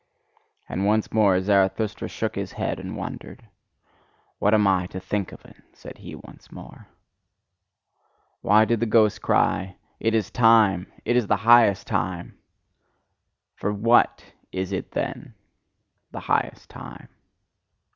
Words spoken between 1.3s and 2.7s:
Zarathustra shook his